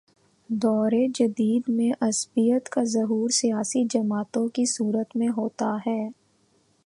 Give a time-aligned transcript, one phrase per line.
[0.49, 6.09] دور جدید میں عصبیت کا ظہور سیاسی جماعتوں کی صورت میں ہوتا ہے۔